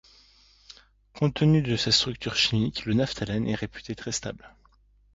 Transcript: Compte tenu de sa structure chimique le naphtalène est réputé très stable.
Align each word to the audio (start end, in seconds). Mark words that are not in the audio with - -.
Compte 1.13 1.35
tenu 1.35 1.61
de 1.61 1.75
sa 1.77 1.91
structure 1.91 2.35
chimique 2.35 2.85
le 2.85 2.95
naphtalène 2.95 3.47
est 3.47 3.53
réputé 3.53 3.93
très 3.93 4.11
stable. 4.11 4.55